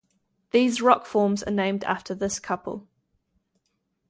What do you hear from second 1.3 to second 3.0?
are named after this couple.